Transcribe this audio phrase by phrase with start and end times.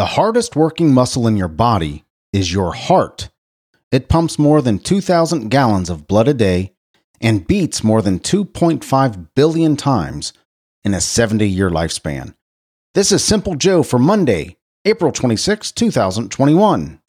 [0.00, 3.28] The hardest working muscle in your body is your heart.
[3.92, 6.72] It pumps more than 2,000 gallons of blood a day
[7.20, 10.32] and beats more than 2.5 billion times
[10.84, 12.34] in a 70 year lifespan.
[12.94, 17.00] This is Simple Joe for Monday, April 26, 2021.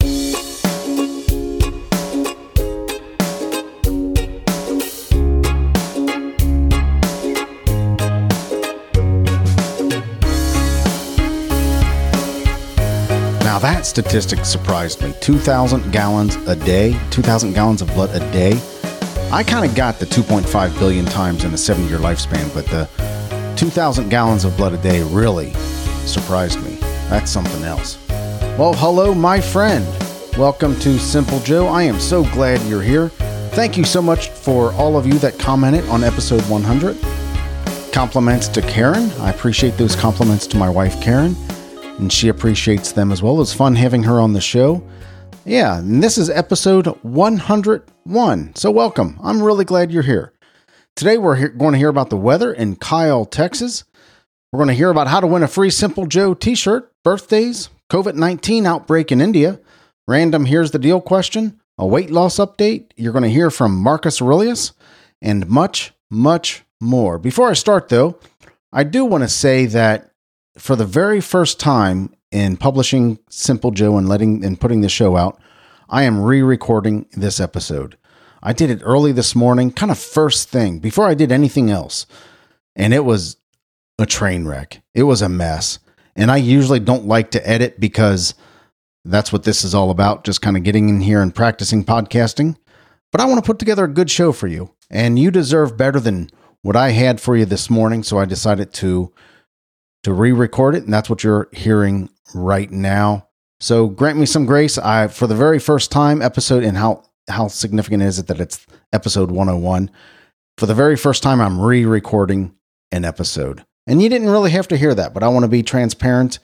[13.62, 15.14] That statistic surprised me.
[15.20, 18.60] 2,000 gallons a day, 2,000 gallons of blood a day.
[19.30, 22.88] I kind of got the 2.5 billion times in a seven year lifespan, but the
[23.56, 25.52] 2,000 gallons of blood a day really
[26.06, 26.74] surprised me.
[27.08, 27.98] That's something else.
[28.58, 29.86] Well, hello, my friend.
[30.36, 31.68] Welcome to Simple Joe.
[31.68, 33.10] I am so glad you're here.
[33.54, 36.98] Thank you so much for all of you that commented on episode 100.
[37.92, 39.08] Compliments to Karen.
[39.20, 41.36] I appreciate those compliments to my wife, Karen
[41.98, 43.40] and she appreciates them as well.
[43.40, 44.82] It's fun having her on the show.
[45.44, 48.54] Yeah, and this is episode 101.
[48.54, 49.18] So, welcome.
[49.22, 50.32] I'm really glad you're here.
[50.94, 53.84] Today, we're he- going to hear about the weather in Kyle, Texas.
[54.52, 57.70] We're going to hear about how to win a free Simple Joe t shirt, birthdays,
[57.90, 59.58] COVID 19 outbreak in India,
[60.06, 62.90] random here's the deal question, a weight loss update.
[62.96, 64.72] You're going to hear from Marcus Aurelius,
[65.20, 67.18] and much, much more.
[67.18, 68.18] Before I start, though,
[68.72, 70.11] I do want to say that
[70.56, 75.16] for the very first time in publishing Simple Joe and letting and putting the show
[75.16, 75.40] out,
[75.88, 77.96] I am re-recording this episode.
[78.42, 82.06] I did it early this morning, kind of first thing, before I did anything else.
[82.74, 83.36] And it was
[83.98, 84.82] a train wreck.
[84.94, 85.78] It was a mess.
[86.16, 88.34] And I usually don't like to edit because
[89.04, 92.56] that's what this is all about, just kind of getting in here and practicing podcasting.
[93.10, 94.74] But I want to put together a good show for you.
[94.90, 96.30] And you deserve better than
[96.62, 98.02] what I had for you this morning.
[98.02, 99.12] So I decided to
[100.02, 103.28] to re-record it, and that's what you're hearing right now.
[103.60, 104.78] So grant me some grace.
[104.78, 108.66] I for the very first time episode and how how significant is it that it's
[108.92, 109.90] episode 101?
[110.58, 112.54] For the very first time I'm re-recording
[112.90, 113.64] an episode.
[113.86, 116.40] And you didn't really have to hear that, but I want to be transparent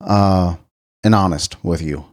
[0.00, 0.56] uh,
[1.04, 2.06] and honest with you.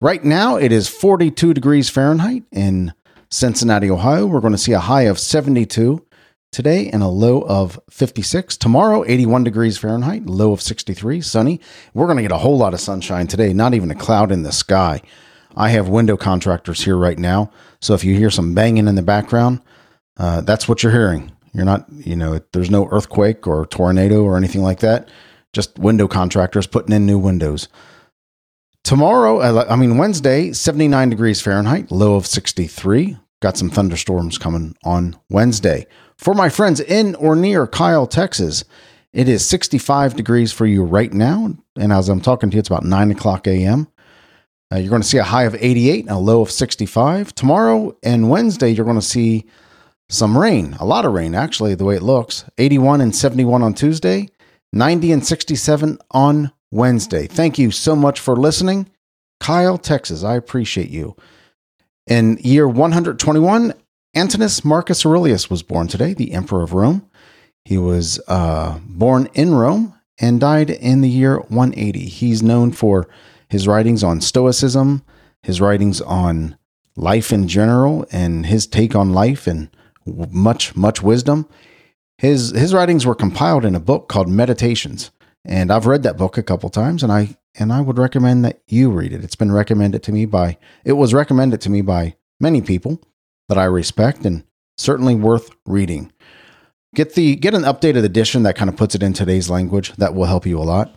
[0.00, 2.92] Right now it is 42 degrees Fahrenheit in
[3.30, 4.26] Cincinnati, Ohio.
[4.26, 6.04] We're going to see a high of 72
[6.52, 8.56] today and a low of 56.
[8.58, 11.60] Tomorrow, 81 degrees Fahrenheit, low of 63, sunny.
[11.94, 14.42] We're going to get a whole lot of sunshine today, not even a cloud in
[14.42, 15.02] the sky.
[15.56, 17.50] I have window contractors here right now.
[17.80, 19.60] So if you hear some banging in the background,
[20.18, 21.32] uh, that's what you're hearing.
[21.52, 25.08] You're not, you know, there's no earthquake or tornado or anything like that.
[25.52, 27.68] Just window contractors putting in new windows.
[28.84, 33.16] Tomorrow, I mean, Wednesday, 79 degrees Fahrenheit, low of 63.
[33.40, 35.86] Got some thunderstorms coming on Wednesday.
[36.22, 38.62] For my friends in or near Kyle, Texas,
[39.12, 41.56] it is 65 degrees for you right now.
[41.76, 43.88] And as I'm talking to you, it's about 9 o'clock a.m.
[44.72, 47.34] Uh, you're going to see a high of 88 and a low of 65.
[47.34, 49.46] Tomorrow and Wednesday, you're going to see
[50.08, 52.44] some rain, a lot of rain, actually, the way it looks.
[52.56, 54.28] 81 and 71 on Tuesday,
[54.72, 57.26] 90 and 67 on Wednesday.
[57.26, 58.88] Thank you so much for listening.
[59.40, 61.16] Kyle, Texas, I appreciate you.
[62.06, 63.74] In year 121,
[64.14, 67.08] Antoninus Marcus Aurelius was born today, the Emperor of Rome.
[67.64, 72.00] He was uh, born in Rome and died in the year 180.
[72.00, 73.08] He's known for
[73.48, 75.02] his writings on Stoicism,
[75.42, 76.58] his writings on
[76.94, 79.70] life in general, and his take on life and
[80.04, 81.48] much, much wisdom.
[82.18, 85.10] His his writings were compiled in a book called Meditations,
[85.42, 88.60] and I've read that book a couple times, and I and I would recommend that
[88.68, 89.24] you read it.
[89.24, 93.00] It's been recommended to me by it was recommended to me by many people
[93.48, 94.44] that I respect and
[94.76, 96.12] certainly worth reading.
[96.94, 99.92] Get the get an updated edition that kind of puts it in today's language.
[99.96, 100.94] That will help you a lot.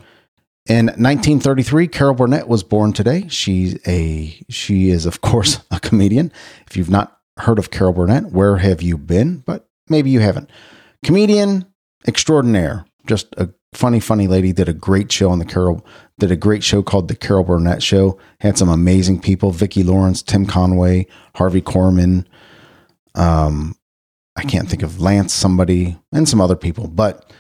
[0.68, 3.28] In 1933, Carol Burnett was born today.
[3.30, 6.32] She's a she is of course a comedian.
[6.68, 9.38] If you've not heard of Carol Burnett, where have you been?
[9.38, 10.50] But maybe you haven't.
[11.04, 11.66] Comedian
[12.08, 14.52] extraordinaire, just a funny, funny lady.
[14.52, 15.86] Did a great show on the Carol.
[16.18, 18.20] Did a great show called the Carol Burnett Show.
[18.40, 22.26] Had some amazing people: Vicki Lawrence, Tim Conway, Harvey Korman.
[23.16, 23.76] Um,
[24.36, 27.32] I can't think of Lance, somebody, and some other people, but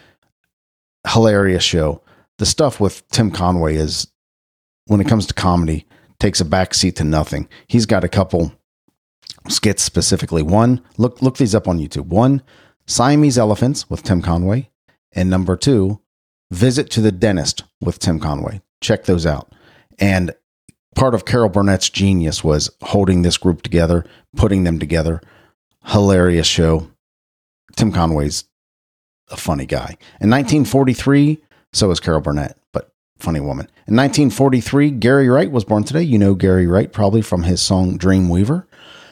[1.07, 2.01] hilarious show.
[2.37, 4.07] The stuff with Tim Conway is,
[4.87, 5.85] when it comes to comedy,
[6.19, 7.47] takes a backseat to nothing.
[7.67, 8.53] He's got a couple
[9.49, 10.41] skits specifically.
[10.41, 12.07] One, look look these up on YouTube.
[12.07, 12.41] One,
[12.87, 14.69] Siamese Elephants with Tim Conway,
[15.13, 15.99] and number two,
[16.51, 18.61] Visit to the Dentist with Tim Conway.
[18.81, 19.51] Check those out.
[19.97, 20.33] And
[20.95, 24.05] part of Carol Burnett's genius was holding this group together,
[24.35, 25.21] putting them together.
[25.87, 26.87] Hilarious show.
[27.75, 28.45] Tim Conway's
[29.29, 29.97] a funny guy.
[30.21, 31.43] In 1943,
[31.73, 33.67] so is Carol Burnett, but funny woman.
[33.87, 36.03] In 1943, Gary Wright was born today.
[36.03, 38.65] You know Gary Wright probably from his song Dreamweaver.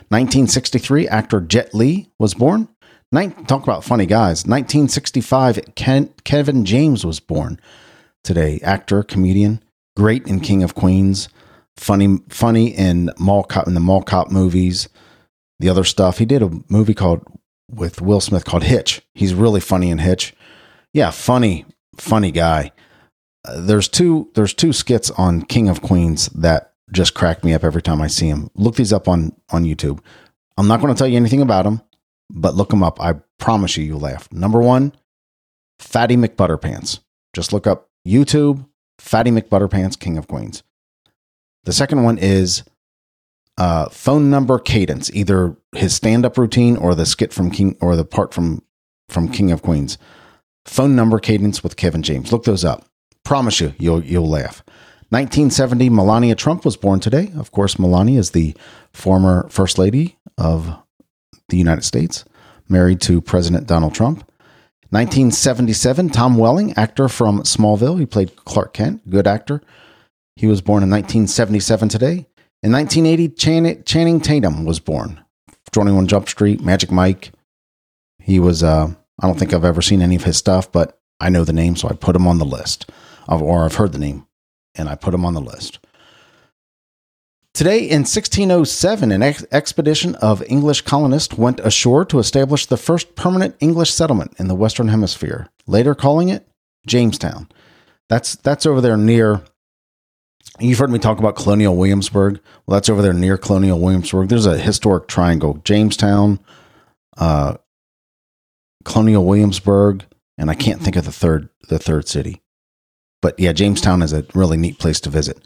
[0.10, 2.68] 1963, actor Jet Li was born.
[3.48, 4.46] talk about funny guys.
[4.46, 7.60] 1965, Ken, Kevin James was born
[8.24, 8.60] today.
[8.64, 9.64] Actor, comedian,
[9.96, 11.30] great in King of Queens,
[11.78, 14.90] funny, funny in mall cop in the mall cop movies.
[15.60, 17.22] The other stuff he did a movie called
[17.70, 19.02] with Will Smith called Hitch.
[19.14, 20.34] He's really funny in Hitch.
[20.94, 21.66] Yeah, funny,
[21.98, 22.72] funny guy.
[23.46, 27.64] Uh, there's two there's two skits on King of Queens that just crack me up
[27.64, 28.50] every time I see him.
[28.56, 30.00] Look these up on on YouTube.
[30.58, 31.82] I'm not going to tell you anything about them,
[32.30, 33.02] but look them up.
[33.02, 34.32] I promise you, you'll laugh.
[34.32, 34.94] Number one,
[35.80, 37.00] Fatty McButterpants.
[37.34, 38.68] Just look up YouTube,
[39.00, 40.64] Fatty McButterpants, King of Queens.
[41.64, 42.64] The second one is
[43.58, 47.96] uh, phone number cadence, either his stand up routine or the skit from King or
[47.96, 48.64] the part from
[49.10, 49.98] from King of Queens.
[50.66, 52.32] Phone number cadence with Kevin James.
[52.32, 52.86] Look those up.
[53.24, 54.64] Promise you, you'll you'll laugh.
[55.10, 57.32] 1970, Melania Trump was born today.
[57.38, 58.56] Of course, Melania is the
[58.94, 60.76] former First Lady of
[61.50, 62.26] the United States,
[62.68, 64.20] married to President Donald Trump.
[64.90, 68.00] 1977, Tom Welling, actor from Smallville.
[68.00, 69.62] He played Clark Kent, good actor.
[70.36, 72.28] He was born in 1977 today.
[72.64, 75.20] In 1980, Chan- Channing Tatum was born.
[75.74, 77.34] 21 Jump Street, Magic Mike.
[78.20, 81.30] He was, uh, I don't think I've ever seen any of his stuff, but I
[81.30, 82.90] know the name, so I put him on the list.
[83.28, 84.28] Or I've heard the name
[84.76, 85.80] and I put him on the list.
[87.54, 93.16] Today in 1607, an ex- expedition of English colonists went ashore to establish the first
[93.16, 96.48] permanent English settlement in the Western Hemisphere, later calling it
[96.88, 97.48] Jamestown.
[98.10, 99.44] That's, that's over there near,
[100.60, 102.40] you've heard me talk about Colonial Williamsburg.
[102.66, 104.30] Well, that's over there near Colonial Williamsburg.
[104.30, 106.40] There's a historic triangle Jamestown,
[107.18, 107.58] uh,
[108.86, 110.06] Colonial Williamsburg,
[110.38, 112.42] and I can't think of the third, the third city.
[113.22, 115.38] But yeah, Jamestown is a really neat place to visit.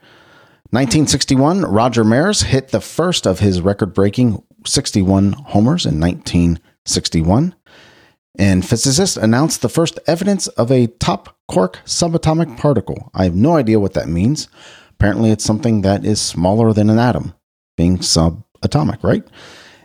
[0.72, 7.56] 1961, Roger Maris hit the first of his record breaking 61 homers in 1961.
[8.38, 13.10] And physicists announced the first evidence of a top quark subatomic particle.
[13.14, 14.48] I have no idea what that means.
[15.00, 17.36] Apparently, it's something that is smaller than an atom,
[17.76, 19.24] being subatomic, right?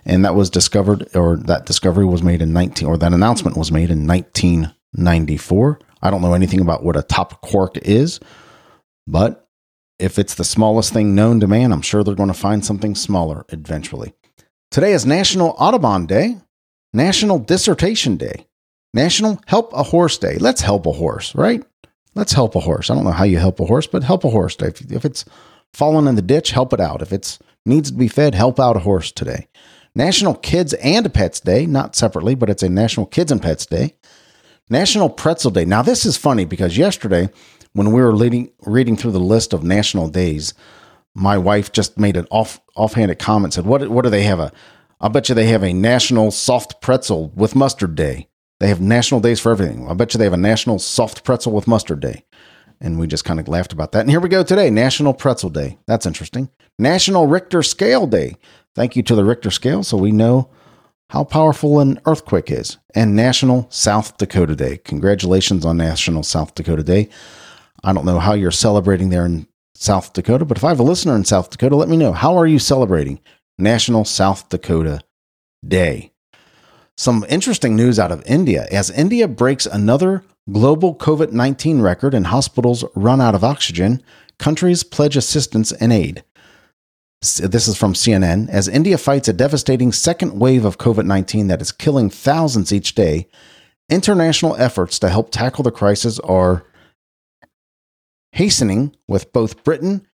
[0.05, 3.71] And that was discovered, or that discovery was made in 19, or that announcement was
[3.71, 5.79] made in 1994.
[6.01, 8.19] I don't know anything about what a top quark is,
[9.05, 9.47] but
[9.99, 12.95] if it's the smallest thing known to man, I'm sure they're going to find something
[12.95, 14.13] smaller eventually.
[14.71, 16.37] Today is National Audubon Day,
[16.91, 18.47] National Dissertation Day,
[18.95, 20.37] National Help a Horse Day.
[20.39, 21.63] Let's help a horse, right?
[22.15, 22.89] Let's help a horse.
[22.89, 24.55] I don't know how you help a horse, but help a horse.
[24.59, 25.25] If, if it's
[25.73, 27.01] fallen in the ditch, help it out.
[27.01, 29.47] If it needs to be fed, help out a horse today.
[29.95, 33.95] National Kids and Pets Day, not separately, but it's a National Kids and Pets Day.
[34.69, 35.65] National Pretzel Day.
[35.65, 37.29] Now, this is funny because yesterday,
[37.73, 40.53] when we were leading, reading through the list of national days,
[41.13, 43.53] my wife just made an off offhanded comment.
[43.53, 44.51] Said, "What what do they have a?
[44.99, 48.29] I bet you they have a National Soft Pretzel with Mustard Day.
[48.63, 49.89] They have national days for everything.
[49.89, 52.23] I bet you they have a National Soft Pretzel with Mustard Day."
[52.79, 53.99] And we just kind of laughed about that.
[53.99, 55.79] And here we go today, National Pretzel Day.
[55.85, 56.49] That's interesting.
[56.79, 58.37] National Richter Scale Day.
[58.73, 60.49] Thank you to the Richter scale, so we know
[61.09, 64.77] how powerful an earthquake is, and National South Dakota Day.
[64.77, 67.09] Congratulations on National South Dakota Day.
[67.83, 69.45] I don't know how you're celebrating there in
[69.75, 72.13] South Dakota, but if I have a listener in South Dakota, let me know.
[72.13, 73.19] How are you celebrating
[73.59, 75.01] National South Dakota
[75.67, 76.12] Day?
[76.97, 82.27] Some interesting news out of India as India breaks another global COVID 19 record and
[82.27, 84.03] hospitals run out of oxygen,
[84.37, 86.23] countries pledge assistance and aid.
[87.21, 88.49] This is from CNN.
[88.49, 92.95] As India fights a devastating second wave of COVID 19 that is killing thousands each
[92.95, 93.27] day,
[93.89, 96.65] international efforts to help tackle the crisis are
[98.33, 100.07] hastening, with both Britain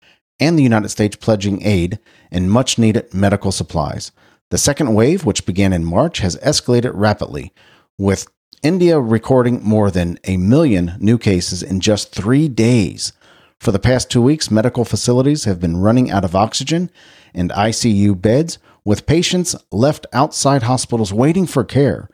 [0.40, 1.98] and the United States pledging aid
[2.30, 4.10] and much needed medical supplies.
[4.50, 7.52] The second wave, which began in March, has escalated rapidly,
[7.98, 8.28] with
[8.62, 13.12] India recording more than a million new cases in just three days.
[13.58, 16.90] For the past two weeks, medical facilities have been running out of oxygen
[17.34, 22.08] and ICU beds, with patients left outside hospitals waiting for care.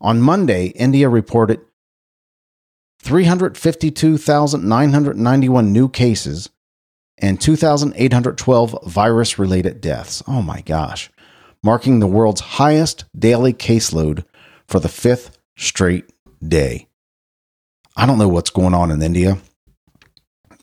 [0.00, 1.60] On Monday, India reported
[3.02, 6.50] 352,991 new cases
[7.18, 10.22] and 2,812 virus related deaths.
[10.26, 11.10] Oh my gosh.
[11.62, 14.24] Marking the world's highest daily caseload
[14.66, 16.12] for the fifth straight
[16.46, 16.86] day.
[17.96, 19.38] I don't know what's going on in India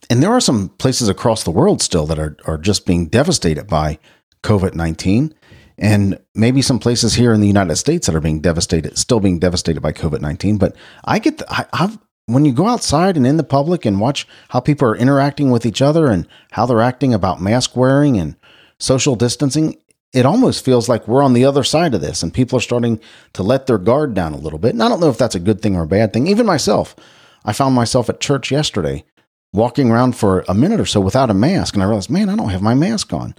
[0.09, 3.67] and there are some places across the world still that are, are just being devastated
[3.67, 3.99] by
[4.43, 5.33] COVID 19.
[5.77, 9.39] And maybe some places here in the United States that are being devastated, still being
[9.39, 10.57] devastated by COVID 19.
[10.57, 13.99] But I get, the, I, I've, when you go outside and in the public and
[13.99, 18.17] watch how people are interacting with each other and how they're acting about mask wearing
[18.17, 18.35] and
[18.79, 19.75] social distancing,
[20.15, 23.01] it almost feels like we're on the other side of this and people are starting
[23.33, 24.71] to let their guard down a little bit.
[24.71, 26.27] And I don't know if that's a good thing or a bad thing.
[26.27, 26.95] Even myself,
[27.43, 29.03] I found myself at church yesterday
[29.51, 31.73] walking around for a minute or so without a mask.
[31.73, 33.35] And I realized, man, I don't have my mask on.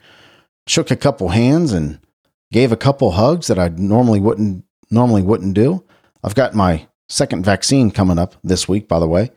[0.66, 1.98] Shook a couple hands and
[2.52, 5.82] gave a couple hugs that I normally wouldn't normally wouldn't do.
[6.22, 9.30] I've got my second vaccine coming up this week, by the way.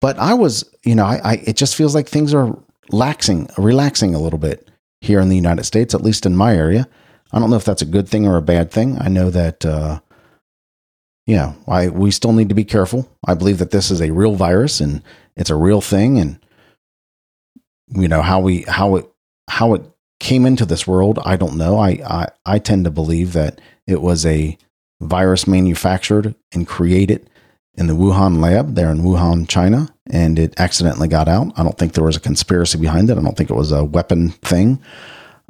[0.00, 2.58] But I was, you know, I, I it just feels like things are
[2.90, 4.71] laxing, relaxing a little bit
[5.02, 6.88] here in the United States, at least in my area.
[7.32, 8.96] I don't know if that's a good thing or a bad thing.
[9.00, 10.00] I know that, uh,
[11.26, 13.10] yeah, I we still need to be careful.
[13.26, 15.02] I believe that this is a real virus and
[15.36, 16.38] it's a real thing, and
[17.88, 19.10] you know how we how it
[19.48, 19.82] how it
[20.20, 21.18] came into this world.
[21.24, 21.78] I don't know.
[21.78, 24.56] I I, I tend to believe that it was a
[25.00, 27.28] virus manufactured and created
[27.74, 31.52] in the Wuhan lab there in Wuhan, China, and it accidentally got out.
[31.56, 33.18] I don't think there was a conspiracy behind it.
[33.18, 34.82] I don't think it was a weapon thing.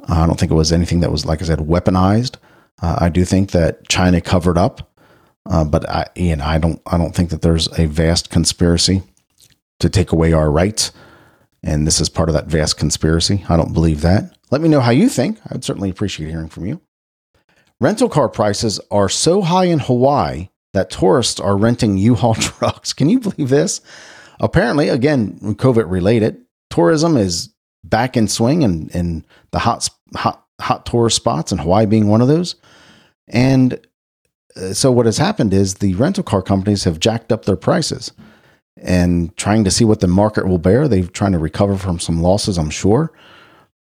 [0.07, 2.35] Uh, I don't think it was anything that was, like I said, weaponized.
[2.81, 4.93] Uh, I do think that China covered up,
[5.49, 9.03] uh, but I, you know, I don't, I don't think that there's a vast conspiracy
[9.79, 10.91] to take away our rights,
[11.61, 13.45] and this is part of that vast conspiracy.
[13.49, 14.37] I don't believe that.
[14.49, 15.39] Let me know how you think.
[15.49, 16.81] I'd certainly appreciate hearing from you.
[17.81, 22.93] Rental car prices are so high in Hawaii that tourists are renting U-Haul trucks.
[22.93, 23.81] Can you believe this?
[24.39, 27.53] Apparently, again, COVID related, tourism is
[27.83, 32.21] back in swing and in, the hot, hot, hot tourist spots, and Hawaii being one
[32.21, 32.55] of those.
[33.27, 33.79] And
[34.55, 38.11] uh, so, what has happened is the rental car companies have jacked up their prices
[38.77, 40.87] and trying to see what the market will bear.
[40.87, 43.13] They're trying to recover from some losses, I'm sure.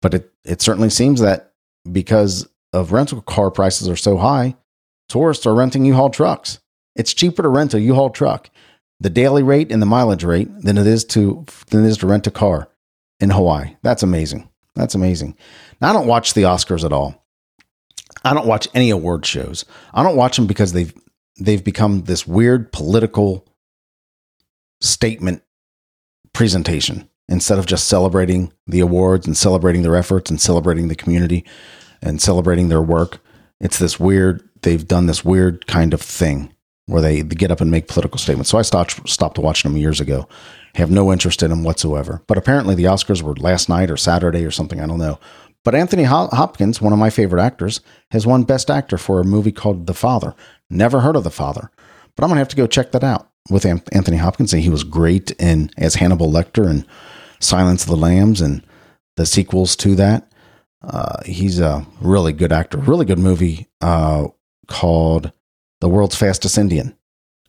[0.02, 1.54] But it, it certainly seems that
[1.92, 4.56] because of rental car prices are so high,
[5.10, 6.60] tourists are renting U-Haul trucks.
[6.96, 8.50] It's cheaper to rent a U-Haul truck,
[9.00, 12.08] the daily rate and the mileage rate, than it is to than it is to
[12.08, 12.70] rent a car
[13.20, 13.76] in Hawaii.
[13.82, 14.50] That's amazing.
[14.76, 15.38] That's amazing.
[15.80, 17.26] Now I don't watch the Oscars at all.
[18.24, 19.66] I don't watch any award shows.
[19.94, 20.94] I don't watch them because they've
[21.40, 23.48] they've become this weird political
[24.82, 25.44] statement
[26.34, 31.46] presentation instead of just celebrating the awards and celebrating their efforts and celebrating the community
[32.02, 33.20] and celebrating their work.
[33.60, 36.51] It's this weird, they've done this weird kind of thing
[36.88, 38.50] where they, get up and make political statements.
[38.50, 40.28] So I stopped, stopped watching them years ago.
[40.76, 42.24] Have no interest in them whatsoever.
[42.28, 44.80] But apparently the Oscars were last night or Saturday or something.
[44.80, 45.20] I don't know.
[45.64, 49.52] But Anthony Hopkins, one of my favorite actors, has won Best Actor for a movie
[49.52, 50.34] called The Father.
[50.70, 51.70] Never heard of The Father,
[52.16, 54.54] but I'm gonna have to go check that out with Anthony Hopkins.
[54.54, 56.86] And he was great in as Hannibal Lecter and
[57.40, 58.66] Silence of the Lambs and
[59.18, 60.32] the sequels to that.
[60.84, 62.78] Uh, he's a really good actor.
[62.78, 64.28] Really good movie uh,
[64.68, 65.32] called
[65.82, 66.96] "The World's Fastest Indian."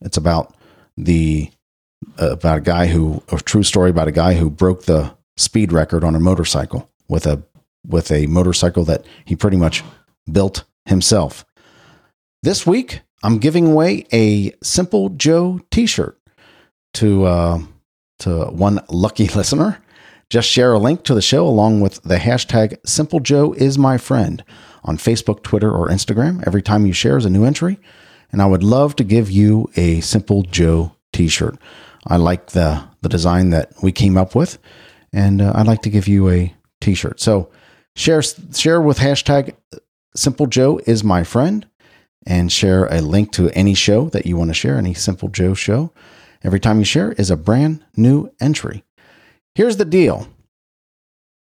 [0.01, 0.55] It's about
[0.97, 1.51] the
[2.21, 5.73] uh, about a guy who a true story about a guy who broke the speed
[5.73, 7.43] record on a motorcycle with a
[7.87, 9.83] with a motorcycle that he pretty much
[10.31, 11.45] built himself.
[12.43, 16.19] This week, I'm giving away a Simple Joe T-shirt
[16.95, 17.59] to uh,
[18.21, 19.79] to one lucky listener.
[20.31, 23.99] Just share a link to the show along with the hashtag Simple Joe is my
[23.99, 24.43] friend
[24.83, 26.43] on Facebook, Twitter, or Instagram.
[26.47, 27.79] Every time you share is a new entry.
[28.33, 31.57] And I would love to give you a Simple Joe t shirt.
[32.07, 34.59] I like the, the design that we came up with,
[35.13, 37.21] and uh, I'd like to give you a t shirt.
[37.21, 37.51] So
[37.95, 39.55] share, share with hashtag
[40.17, 41.67] Simple Joe is my friend
[42.27, 45.55] and share a link to any show that you want to share, any Simple Joe
[45.55, 45.93] show.
[46.45, 48.85] Every time you share is a brand new entry.
[49.55, 50.29] Here's the deal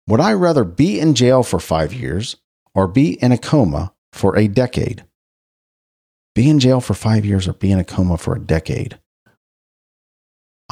[0.07, 2.37] Would I rather be in jail for five years
[2.73, 5.03] or be in a coma for a decade?
[6.39, 8.97] Be in jail for five years or be in a coma for a decade?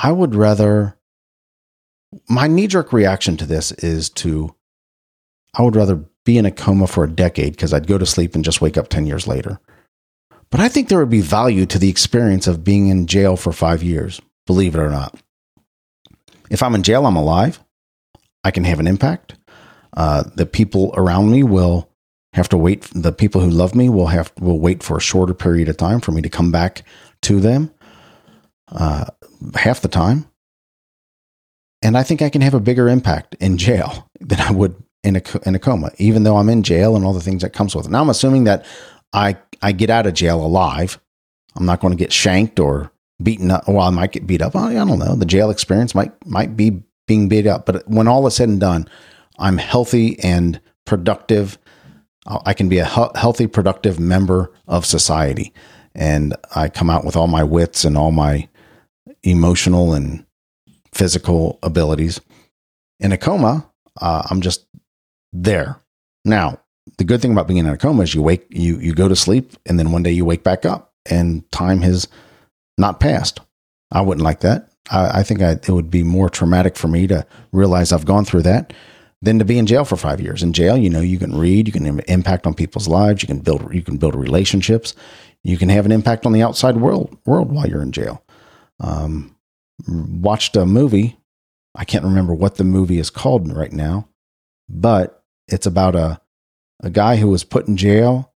[0.02, 0.98] I would rather.
[2.30, 4.56] My knee jerk reaction to this is to,
[5.54, 8.34] I would rather be in a coma for a decade because I'd go to sleep
[8.34, 9.60] and just wake up 10 years later.
[10.52, 13.52] But I think there would be value to the experience of being in jail for
[13.52, 15.20] five years, believe it or not.
[16.50, 17.60] If I'm in jail, I'm alive.
[18.42, 19.36] I can have an impact.
[19.92, 21.90] Uh, the people around me will
[22.34, 22.90] have to wait.
[22.94, 26.02] The people who love me will have will wait for a shorter period of time
[26.02, 26.84] for me to come back
[27.24, 27.72] to them.
[28.70, 29.06] Uh,
[29.56, 30.28] half the time,
[31.82, 35.16] and I think I can have a bigger impact in jail than I would in
[35.16, 37.76] a in a coma, even though I'm in jail and all the things that comes
[37.76, 37.92] with it.
[37.92, 38.66] Now I'm assuming that
[39.14, 41.00] I I get out of jail alive.
[41.56, 42.92] I'm not going to get shanked or
[43.22, 43.68] beaten up.
[43.68, 44.56] Well, I might get beat up.
[44.56, 45.16] I don't know.
[45.16, 47.66] The jail experience might might be being beat up.
[47.66, 48.88] But when all is said and done,
[49.40, 51.58] I'm healthy and productive.
[52.28, 55.54] I can be a healthy, productive member of society,
[55.96, 58.50] and I come out with all my wits and all my
[59.24, 60.26] emotional and
[60.94, 62.20] physical abilities.
[63.00, 63.70] In a coma,
[64.02, 64.66] uh, I'm just
[65.32, 65.80] there.
[66.26, 66.60] Now,
[66.98, 69.16] the good thing about being in a coma is you wake, you you go to
[69.16, 72.08] sleep, and then one day you wake back up, and time has
[72.78, 73.40] not passed.
[73.92, 74.70] I wouldn't like that.
[74.92, 78.26] I, I think I, it would be more traumatic for me to realize I've gone
[78.26, 78.74] through that
[79.22, 80.44] than to be in jail for five years.
[80.44, 83.40] In jail, you know, you can read, you can impact on people's lives, you can
[83.40, 84.94] build, you can build relationships,
[85.44, 88.24] you can have an impact on the outside world world while you're in jail.
[88.80, 89.36] Um,
[89.88, 91.18] watched a movie.
[91.76, 94.08] I can't remember what the movie is called right now,
[94.70, 96.22] but it's about a
[96.84, 98.34] a guy who was put in jail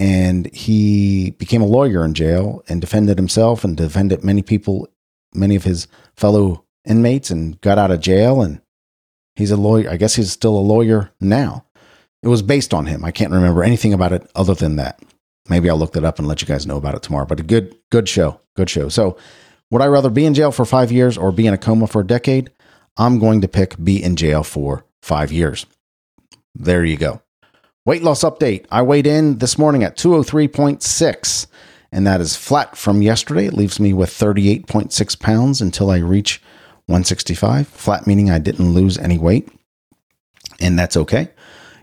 [0.00, 4.88] and he became a lawyer in jail and defended himself and defended many people,
[5.34, 5.86] many of his
[6.16, 8.60] fellow inmates, and got out of jail and
[9.36, 9.90] He's a lawyer.
[9.90, 11.64] I guess he's still a lawyer now.
[12.22, 13.04] It was based on him.
[13.04, 15.00] I can't remember anything about it other than that.
[15.48, 17.26] Maybe I'll look that up and let you guys know about it tomorrow.
[17.26, 18.40] But a good, good show.
[18.54, 18.88] Good show.
[18.88, 19.16] So,
[19.70, 22.02] would I rather be in jail for five years or be in a coma for
[22.02, 22.50] a decade?
[22.96, 25.66] I'm going to pick be in jail for five years.
[26.54, 27.22] There you go.
[27.84, 28.66] Weight loss update.
[28.70, 31.46] I weighed in this morning at 203.6,
[31.90, 33.46] and that is flat from yesterday.
[33.46, 36.40] It leaves me with 38.6 pounds until I reach
[36.92, 37.66] 165.
[37.68, 39.48] Flat meaning I didn't lose any weight,
[40.60, 41.30] and that's okay.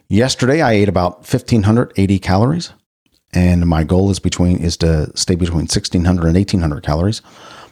[0.08, 2.74] Yesterday I ate about 1580 calories,
[3.34, 7.22] and my goal is between is to stay between 1600 and 1800 calories.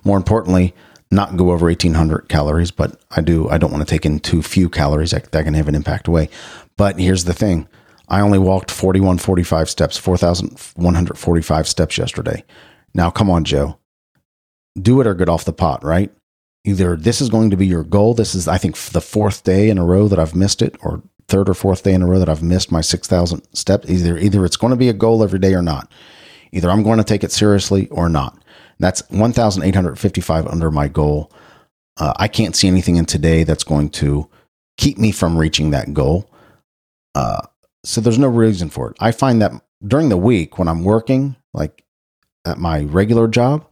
[0.03, 0.74] More importantly,
[1.12, 4.41] not go over 1800 calories, but I do I don't want to take in too
[4.41, 6.29] few calories that, that can have an impact away.
[6.75, 7.67] But here's the thing.
[8.10, 12.44] I only walked 4145 steps, 4145 steps yesterday.
[12.94, 13.77] Now come on, Joe.
[14.79, 16.12] Do it or get off the pot, right?
[16.68, 18.14] Either this is going to be your goal.
[18.14, 21.02] This is, I think, the fourth day in a row that I've missed it, or
[21.30, 23.90] third or fourth day in a row that I've missed my 6,000 steps.
[23.90, 25.90] Either, either it's going to be a goal every day or not.
[26.52, 28.44] Either I'm going to take it seriously or not.
[28.80, 31.32] That's 1,855 under my goal.
[31.96, 34.30] Uh, I can't see anything in today that's going to
[34.78, 36.30] keep me from reaching that goal.
[37.16, 37.42] Uh,
[37.84, 38.98] so there's no reason for it.
[39.00, 39.53] I find that
[39.86, 41.84] during the week when I'm working, like
[42.46, 43.66] at my regular job,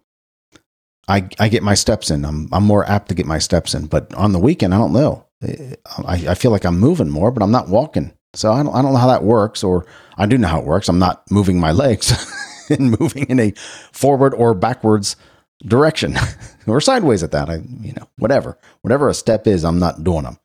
[1.07, 2.25] I, I get my steps in.
[2.25, 3.85] I'm, I'm more apt to get my steps in.
[3.87, 5.25] But on the weekend, I don't know.
[5.43, 8.13] I, I feel like I'm moving more, but I'm not walking.
[8.33, 9.85] So I don't, I don't know how that works, or
[10.17, 10.89] I do know how it works.
[10.89, 12.11] I'm not moving my legs
[12.69, 13.53] and moving in a
[13.91, 15.15] forward or backwards
[15.63, 16.17] direction
[16.67, 17.49] or sideways at that.
[17.49, 20.39] I, you know, whatever, whatever a step is, I'm not doing them.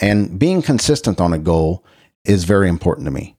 [0.00, 1.84] And being consistent on a goal
[2.24, 3.36] is very important to me.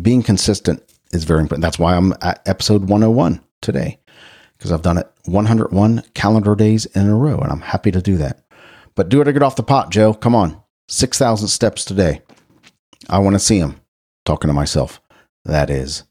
[0.00, 1.62] Being consistent is very important.
[1.62, 3.98] That's why I'm at episode 101 today
[4.56, 8.16] because I've done it 101 calendar days in a row, and I'm happy to do
[8.16, 8.44] that.
[8.94, 10.14] But do it or get off the pot, Joe.
[10.14, 10.60] Come on.
[10.88, 12.22] 6,000 steps today.
[13.08, 13.80] I want to see them.
[14.24, 15.00] Talking to myself,
[15.44, 16.02] that is.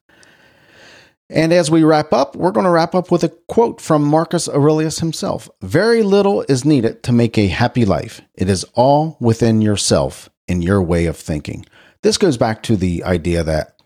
[1.30, 4.48] And as we wrap up, we're going to wrap up with a quote from Marcus
[4.48, 9.62] Aurelius himself Very little is needed to make a happy life, it is all within
[9.62, 11.66] yourself in your way of thinking.
[12.04, 13.82] This goes back to the idea that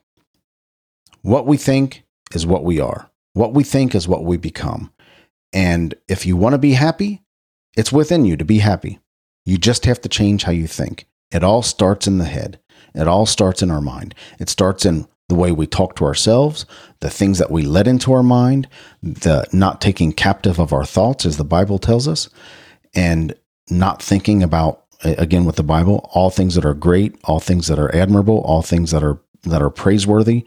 [1.22, 3.09] what we think is what we are.
[3.40, 4.92] What we think is what we become.
[5.54, 7.24] And if you want to be happy,
[7.78, 9.00] it's within you to be happy.
[9.46, 11.08] You just have to change how you think.
[11.32, 12.60] It all starts in the head.
[12.94, 14.14] It all starts in our mind.
[14.42, 16.66] It starts in the way we talk to ourselves,
[17.00, 18.68] the things that we let into our mind,
[19.02, 22.28] the not taking captive of our thoughts, as the Bible tells us,
[22.94, 23.34] and
[23.70, 27.80] not thinking about again with the Bible, all things that are great, all things that
[27.80, 30.44] are admirable, all things that are that are praiseworthy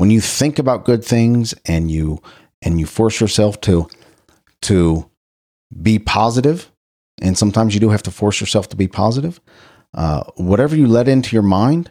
[0.00, 2.22] when you think about good things and you
[2.62, 3.86] and you force yourself to
[4.62, 5.10] to
[5.82, 6.72] be positive
[7.20, 9.42] and sometimes you do have to force yourself to be positive
[9.92, 11.90] uh, whatever you let into your mind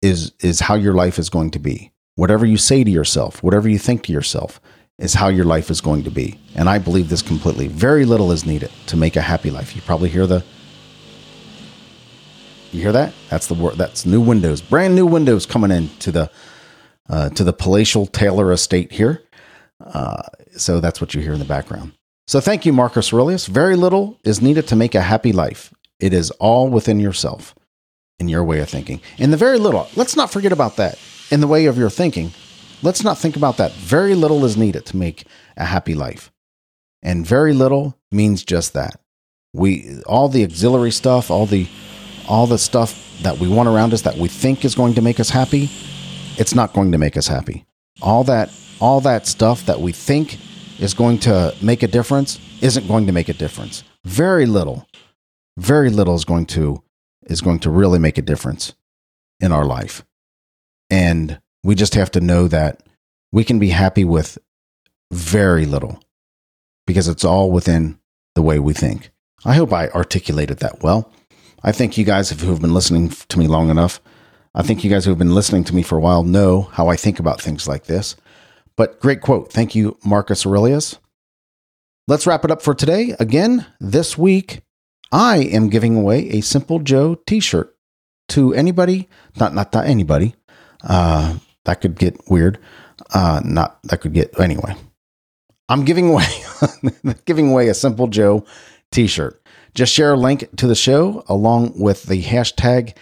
[0.00, 1.90] is is how your life is going to be.
[2.14, 4.60] Whatever you say to yourself whatever you think to yourself
[4.96, 6.38] is how your life is going to be.
[6.54, 7.66] And i believe this completely.
[7.66, 9.74] Very little is needed to make a happy life.
[9.74, 10.44] You probably hear the
[12.70, 13.12] you hear that?
[13.28, 16.30] That's the word that's new windows brand new windows coming in to the
[17.08, 19.22] uh, to the palatial Taylor estate here.
[19.84, 20.22] Uh,
[20.56, 21.92] so that's what you hear in the background.
[22.26, 23.46] So thank you, Marcus Aurelius.
[23.46, 25.72] Very little is needed to make a happy life.
[25.98, 27.54] It is all within yourself,
[28.18, 29.00] in your way of thinking.
[29.18, 30.98] And the very little, let's not forget about that.
[31.30, 32.32] In the way of your thinking,
[32.82, 33.72] let's not think about that.
[33.72, 35.24] Very little is needed to make
[35.56, 36.30] a happy life.
[37.02, 39.00] And very little means just that.
[39.54, 41.66] We all the auxiliary stuff, all the
[42.28, 45.18] all the stuff that we want around us that we think is going to make
[45.18, 45.70] us happy,
[46.38, 47.66] it's not going to make us happy.
[48.02, 50.38] All that all that stuff that we think
[50.80, 53.84] is going to make a difference isn't going to make a difference.
[54.04, 54.86] Very little.
[55.58, 56.82] Very little is going to
[57.26, 58.74] is going to really make a difference
[59.40, 60.04] in our life.
[60.90, 62.82] And we just have to know that
[63.32, 64.38] we can be happy with
[65.12, 66.00] very little.
[66.86, 67.98] because it's all within
[68.34, 69.10] the way we think.
[69.44, 71.12] I hope I articulated that well.
[71.62, 74.00] I think you guys who have been listening to me long enough,
[74.58, 76.88] I think you guys who have been listening to me for a while know how
[76.88, 78.16] I think about things like this.
[78.76, 79.52] But great quote.
[79.52, 80.98] Thank you, Marcus Aurelius.
[82.08, 83.14] Let's wrap it up for today.
[83.20, 84.62] Again, this week,
[85.12, 87.72] I am giving away a Simple Joe t shirt
[88.30, 90.34] to anybody, not, not, not anybody.
[90.82, 92.58] Uh, that could get weird.
[93.14, 94.74] Uh, not, that could get, anyway.
[95.68, 96.26] I'm giving away,
[97.26, 98.44] giving away a Simple Joe
[98.90, 99.40] t shirt.
[99.76, 102.96] Just share a link to the show along with the hashtag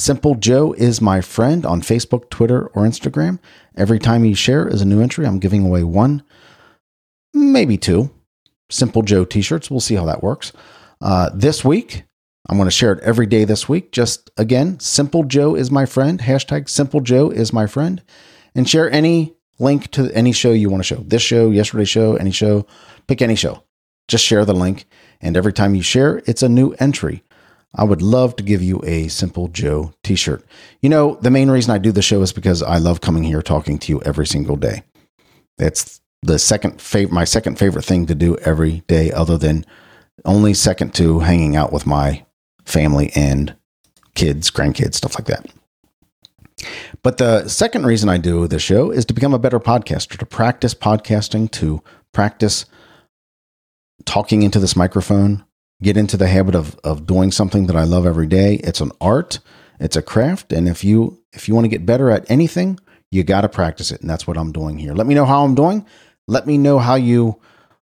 [0.00, 3.38] Simple Joe is my friend on Facebook, Twitter, or Instagram.
[3.76, 5.26] Every time you share is a new entry.
[5.26, 6.22] I'm giving away one,
[7.34, 8.10] maybe two
[8.70, 9.70] Simple Joe t shirts.
[9.70, 10.54] We'll see how that works.
[11.02, 12.04] Uh, this week,
[12.48, 13.92] I'm going to share it every day this week.
[13.92, 16.20] Just again, Simple Joe is my friend.
[16.20, 18.02] Hashtag Simple Joe is my friend.
[18.54, 21.02] And share any link to any show you want to show.
[21.02, 22.66] This show, yesterday's show, any show.
[23.06, 23.64] Pick any show.
[24.08, 24.86] Just share the link.
[25.20, 27.22] And every time you share, it's a new entry.
[27.74, 30.44] I would love to give you a Simple Joe t shirt.
[30.80, 33.42] You know, the main reason I do the show is because I love coming here
[33.42, 34.82] talking to you every single day.
[35.58, 39.64] It's the second fav- my second favorite thing to do every day, other than
[40.24, 42.24] only second to hanging out with my
[42.64, 43.54] family and
[44.14, 45.46] kids, grandkids, stuff like that.
[47.02, 50.26] But the second reason I do the show is to become a better podcaster, to
[50.26, 52.66] practice podcasting, to practice
[54.04, 55.44] talking into this microphone,
[55.82, 58.54] get into the habit of of doing something that I love every day.
[58.56, 59.40] It's an art,
[59.78, 62.78] it's a craft, and if you if you want to get better at anything,
[63.10, 64.94] you got to practice it, and that's what I'm doing here.
[64.94, 65.86] Let me know how I'm doing.
[66.26, 67.40] Let me know how you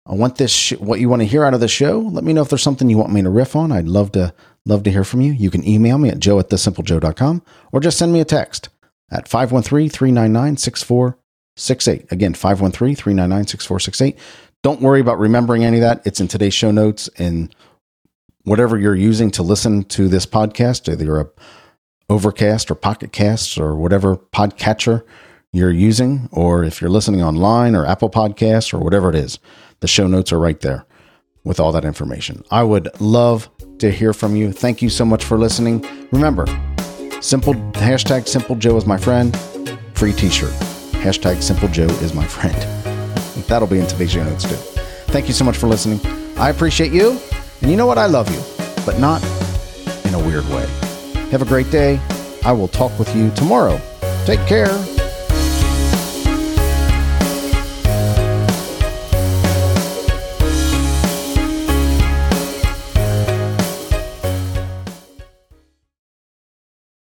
[0.09, 1.99] uh, want this sh- what you want to hear out of the show.
[1.99, 3.73] Let me know if there's something you want me to riff on.
[3.73, 4.33] I'd love to
[4.65, 5.33] love to hear from you.
[5.33, 8.69] You can email me at joe at thesimplejoe.com or just send me a text
[9.11, 12.11] at 513-399-6468.
[12.11, 14.17] Again, 513-399-6468.
[14.63, 16.05] Don't worry about remembering any of that.
[16.05, 17.55] It's in today's show notes and
[18.47, 21.27] whatever you're using to listen to this podcast, either a
[22.09, 25.03] Overcast or Pocket Casts or whatever podcatcher
[25.53, 29.41] you're using, or if you're listening online or Apple Podcasts or whatever it is,
[29.81, 30.87] the show notes are right there
[31.43, 32.45] with all that information.
[32.51, 34.53] I would love to hear from you.
[34.53, 35.85] Thank you so much for listening.
[36.13, 36.47] Remember,
[37.21, 39.37] simple hashtag Simple Joe is my friend.
[39.95, 40.53] Free T-shirt.
[41.03, 42.55] Hashtag Simple Joe is my friend.
[43.49, 44.55] That'll be in today's show notes too.
[45.11, 46.01] Thank you so much for listening.
[46.37, 47.19] I appreciate you.
[47.63, 47.99] And you know what?
[47.99, 48.41] I love you,
[48.85, 49.23] but not
[50.05, 50.67] in a weird way.
[51.31, 52.01] Have a great day.
[52.45, 53.81] I will talk with you tomorrow.
[54.25, 54.96] Take care.